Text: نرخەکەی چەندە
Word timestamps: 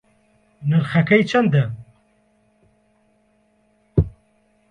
نرخەکەی 0.69 1.23
چەندە 1.29 1.63